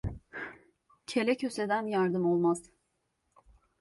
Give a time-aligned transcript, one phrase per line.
[1.05, 2.71] Kele köseden yardım olmaz.